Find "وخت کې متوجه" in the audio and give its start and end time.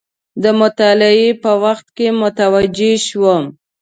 1.63-2.91